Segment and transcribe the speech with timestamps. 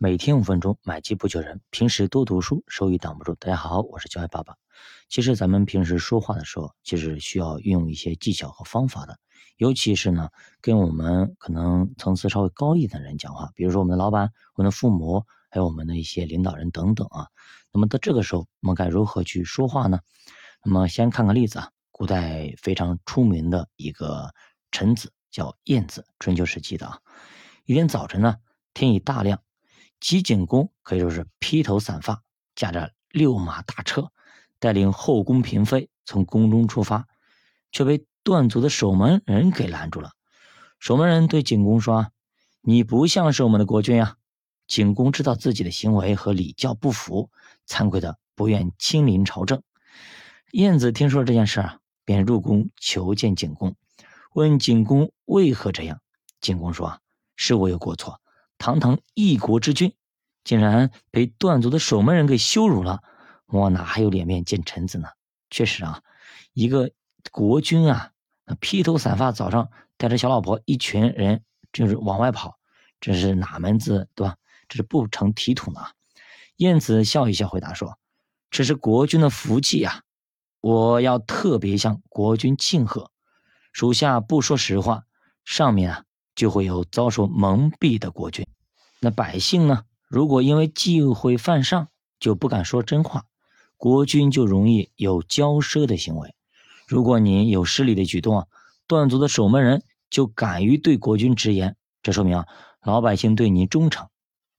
[0.00, 1.60] 每天五分钟，买基不求人。
[1.70, 3.34] 平时多读书，收益挡不住。
[3.34, 4.54] 大家好，我是教育爸爸。
[5.08, 9.18] 其实咱们平时说话的时候，其实需要运用一些技巧和方法的。
[9.56, 10.30] 尤其是呢，
[10.60, 17.26] 跟我们可能层次稍微高一点的人讲话，比如说我们的老板、我们的父母，还有我们的一些领导人等等啊。
[17.72, 19.98] 那么到这个时候，我们该如何去说话呢？
[20.64, 24.32] 那么先看个例子啊，古代非常出名的一个
[24.70, 27.00] 臣子叫晏子，春秋时期的啊。
[27.64, 28.36] 一天早晨呢，
[28.74, 29.42] 天已大亮。
[30.00, 32.22] 齐景公可以说是披头散发，
[32.54, 34.12] 驾着六马大车，
[34.58, 37.08] 带领后宫嫔妃从宫中出发，
[37.72, 40.12] 却被断足的守门人给拦住了。
[40.78, 42.12] 守门人对景公说
[42.62, 44.16] ：“你不像是我们的国君呀！”
[44.68, 47.30] 景公知道自己的行为和礼教不符，
[47.66, 49.62] 惭愧的不愿亲临朝政。
[50.52, 53.74] 晏子听说了这件事啊，便入宫求见景公，
[54.34, 56.00] 问景公为何这样。
[56.40, 57.00] 景公说
[57.34, 58.20] ：“是我有过错。”
[58.58, 59.94] 堂堂一国之君，
[60.44, 63.02] 竟然被段族的守门人给羞辱了，
[63.46, 65.08] 我哪还有脸面见臣子呢？
[65.48, 66.02] 确实啊，
[66.52, 66.90] 一个
[67.30, 68.12] 国君啊，
[68.60, 71.42] 披头散发，早上带着小老婆一群人
[71.72, 72.58] 就是往外跑，
[73.00, 74.36] 这是哪门子对吧？
[74.68, 75.80] 这是不成体统的。
[76.56, 77.98] 晏子笑一笑，回答说
[78.50, 80.02] ：“这是国君的福气呀，
[80.60, 83.12] 我要特别向国君庆贺。
[83.72, 85.04] 属下不说实话，
[85.44, 86.04] 上面啊。”
[86.38, 88.46] 就会有遭受蒙蔽的国君，
[89.00, 89.82] 那百姓呢？
[90.06, 91.88] 如果因为忌讳犯上，
[92.20, 93.24] 就不敢说真话，
[93.76, 96.36] 国君就容易有骄奢的行为。
[96.86, 98.46] 如果你有失礼的举动啊，
[98.86, 102.46] 断足的守门人就敢于对国君直言，这说明啊，
[102.82, 104.08] 老百姓对你忠诚，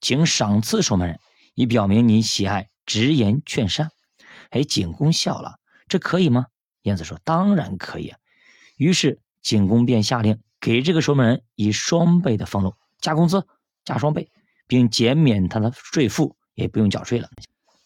[0.00, 1.20] 请赏赐守门人，
[1.54, 3.92] 以表明你喜爱直言劝善。
[4.50, 6.46] 哎，景公笑了，这可以吗？
[6.82, 8.14] 晏子说：“当然可以。”
[8.76, 10.40] 于是景公便下令。
[10.68, 13.46] 给这个守门人以双倍的俸禄，加工资，
[13.86, 14.30] 加双倍，
[14.66, 17.30] 并减免他的税赋，也不用缴税了。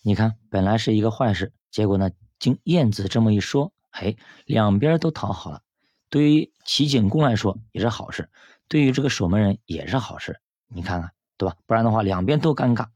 [0.02, 2.10] 你看，本来是一个坏事，结果呢，
[2.41, 4.16] 经晏子这么一说，嘿，
[4.47, 5.62] 两边都讨好了。
[6.10, 8.28] 对于齐景公来说也是好事，
[8.66, 10.41] 对于这个守门人也是好事。
[10.66, 11.54] 你看看，对吧？
[11.66, 12.88] 不然的话，两边都尴尬。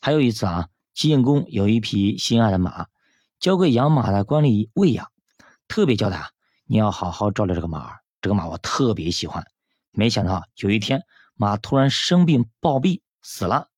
[0.00, 2.86] 还有一次啊，齐景公有一匹心爱的马，
[3.38, 5.12] 交给养马的官吏喂养，
[5.68, 6.30] 特别交代啊，
[6.64, 7.98] 你要好好照料这个马儿。
[8.22, 9.44] 这个马我特别喜欢，
[9.90, 11.02] 没想到有一天
[11.34, 13.68] 马突然生病暴毙死了，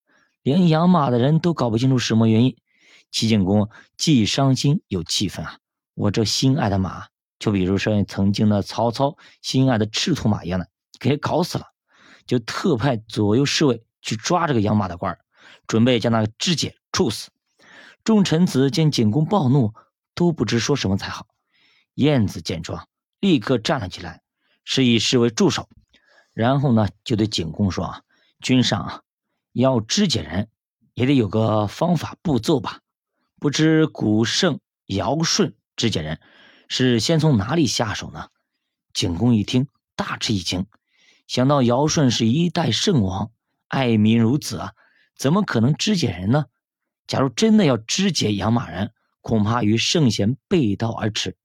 [0.43, 2.57] 连养马的人都搞不清楚什么原因。
[3.11, 5.59] 齐景公既伤心又气愤啊！
[5.95, 7.07] 我这心爱的马，
[7.39, 10.69] 就比如说曾经的曹操心爱的赤兔马一样的，
[10.99, 11.67] 给搞死了，
[12.27, 15.17] 就特派左右侍卫去抓这个养马的官
[15.67, 17.31] 准备将他肢解处死。
[18.03, 19.73] 众臣子见景公暴怒，
[20.15, 21.29] 都不知说什么才好。
[21.95, 22.89] 晏子见状，
[23.21, 24.24] 立刻站了起来。
[24.65, 25.69] 示意侍卫住手，
[26.33, 28.03] 然后呢，就对景公说：“啊，
[28.41, 29.03] 君上啊，
[29.53, 30.49] 要肢解人，
[30.95, 32.81] 也得有个方法步骤吧？
[33.39, 36.21] 不知古圣尧舜肢解人，
[36.69, 38.29] 是先从哪里下手呢？”
[38.95, 40.67] 景公一听，大吃一惊，
[41.27, 43.31] 想到尧舜是一代圣王，
[43.69, 44.73] 爱民如子啊，
[45.17, 46.47] 怎么可能肢解人呢？
[47.07, 51.37] 假如真的要肢解养马人，恐怕与圣贤背道而驰，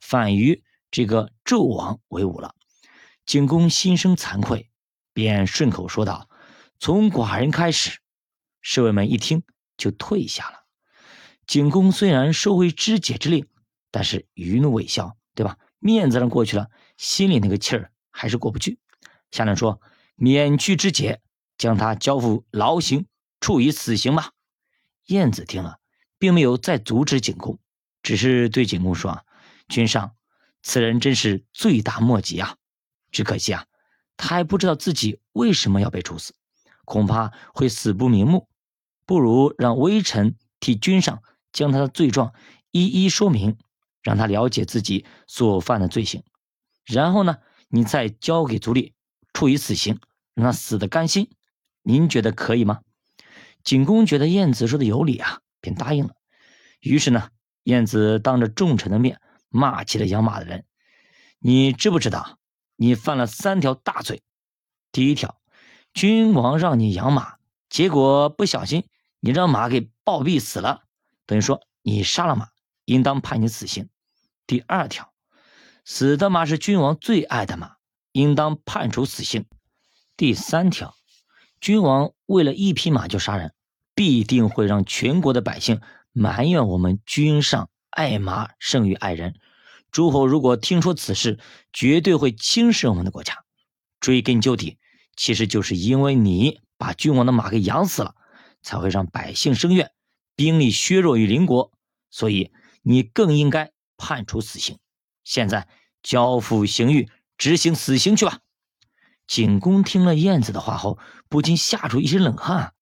[0.00, 2.54] 反与这个纣王为伍了。
[3.26, 4.70] 景公心生惭愧，
[5.12, 6.28] 便顺口说道
[6.78, 7.98] ：“从寡人开始。”
[8.60, 9.42] 侍卫们一听，
[9.76, 10.64] 就退下了。
[11.46, 13.46] 景公虽然收回肢解之令，
[13.90, 15.58] 但是余怒未消，对吧？
[15.78, 18.78] 面子上过去了，心里那个气儿还是过不去。
[19.30, 19.80] 下令说
[20.16, 21.20] ：“免去肢解，
[21.58, 23.06] 将他交付劳刑，
[23.40, 24.32] 处以死刑吧。”
[25.06, 25.80] 晏子听了，
[26.18, 27.58] 并没有再阻止景公，
[28.02, 29.26] 只是对景公说：“，
[29.68, 30.14] 君上，
[30.62, 32.56] 此人真是罪大莫及啊！”
[33.14, 33.64] 只可惜啊，
[34.16, 36.34] 他还不知道自己为什么要被处死，
[36.84, 38.48] 恐怕会死不瞑目。
[39.06, 42.34] 不如让微臣替君上将他的罪状
[42.72, 43.56] 一一说明，
[44.02, 46.24] 让他了解自己所犯的罪行。
[46.84, 47.36] 然后呢，
[47.68, 48.94] 你再交给族里
[49.32, 50.00] 处以死刑，
[50.34, 51.30] 让他死的甘心。
[51.82, 52.80] 您觉得可以吗？
[53.62, 56.14] 景公觉得晏子说的有理啊，便答应了。
[56.80, 57.28] 于是呢，
[57.62, 60.64] 晏子当着众臣的面骂起了养马的人
[61.38, 62.38] ：“你知不知道？”
[62.76, 64.22] 你犯了三条大罪，
[64.90, 65.40] 第一条，
[65.92, 67.36] 君王让你养马，
[67.68, 68.84] 结果不小心
[69.20, 70.82] 你让马给暴毙死了，
[71.26, 72.48] 等于说你杀了马，
[72.84, 73.88] 应当判你死刑。
[74.46, 75.12] 第二条，
[75.84, 77.76] 死的马是君王最爱的马，
[78.12, 79.46] 应当判处死刑。
[80.16, 80.94] 第三条，
[81.60, 83.54] 君王为了一匹马就杀人，
[83.94, 85.80] 必定会让全国的百姓
[86.12, 89.34] 埋怨我们君上爱马胜于爱人。
[89.94, 91.38] 诸侯如果听说此事，
[91.72, 93.44] 绝对会轻视我们的国家。
[94.00, 94.76] 追根究底，
[95.14, 98.16] 其实就是因为你把君王的马给养死了，
[98.60, 99.92] 才会让百姓生怨，
[100.34, 101.70] 兵力削弱于邻国。
[102.10, 102.50] 所以
[102.82, 104.80] 你更应该判处死刑。
[105.22, 105.68] 现在
[106.02, 107.08] 交付刑狱，
[107.38, 108.40] 执行死刑去吧。
[109.28, 110.98] 景公听了晏子的话后，
[111.28, 112.74] 不禁吓出一身冷汗。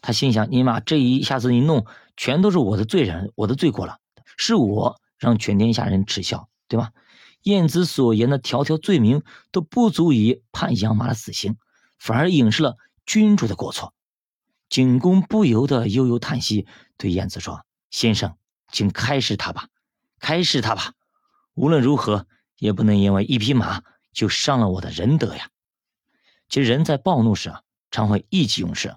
[0.00, 1.84] 他心想：你妈这一下子一弄，
[2.16, 3.98] 全都是我的罪人，我的罪过了，
[4.38, 6.92] 是我让全天下人耻笑，对吧？
[7.42, 9.22] 晏子所言的条条罪名
[9.52, 11.56] 都不足以判杨麻的死刑，
[11.98, 13.94] 反而影射了君主的过错。
[14.68, 16.66] 景公不由得悠悠叹息，
[16.96, 18.36] 对晏子说：“先生，
[18.72, 19.68] 请开释他吧，
[20.18, 20.94] 开释他吧。
[21.54, 22.26] 无论如何，
[22.58, 23.82] 也不能因为一匹马
[24.12, 25.48] 就伤了我的仁德呀。”
[26.48, 28.96] 其实人在暴怒时啊，常会意气用事，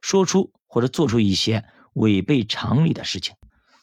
[0.00, 3.36] 说出或者做出一些违背常理的事情。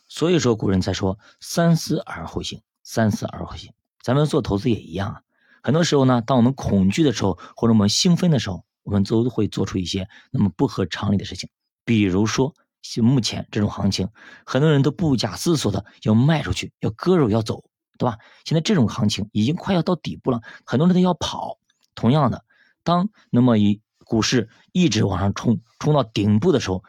[0.09, 3.71] 所以说，古人才说“三思而后行”，三思而后行。
[4.01, 5.21] 咱们做投资也一样啊，
[5.61, 11.50] 很多时候呢，当我们恐惧的时候，或者我们兴奋的时候，我们都会做出一些那么不合常理的事情。
[11.85, 12.56] 比如说，
[13.03, 14.09] 目前这种行情，
[14.45, 17.65] 很多人都不假思索的要卖出去，要割肉要走，
[18.00, 18.17] 对吧？
[18.45, 21.59] 现在这种行情已经快要到底部了，很多人都要跑。
[21.94, 22.44] 同样的，
[22.83, 26.83] 当那么一股市一直往上冲，冲到顶部的时候。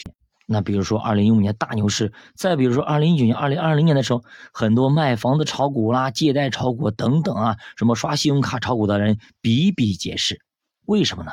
[0.52, 10.40] 那比如说二零一五年大牛市，再比如说二零一九年、二零二零年的时候，很多卖房子炒股啦、借贷炒股等等啊，什么刷信用卡炒股的人比比皆是。
[10.86, 11.30] 为什么呢？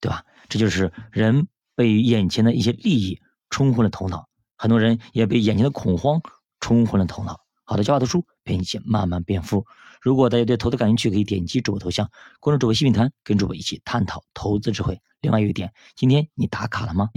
[0.00, 0.22] 对吧？
[0.48, 3.20] 这就是人被眼前的一些利益
[3.50, 6.20] 冲昏了头脑，很多人也被眼前的恐慌
[6.60, 7.40] 冲昏了头脑。
[7.64, 9.66] 好的，教我读书陪你一起慢慢变富。
[10.00, 12.08] 如果大家对投资感兴趣，可以点击主播头像，
[12.38, 15.00] 关注主播细品谈，跟主播一起探讨投资智慧。
[15.20, 17.08] 另外有一点，今天你打卡了吗？